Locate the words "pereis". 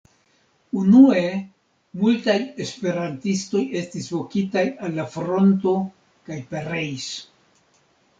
6.55-7.07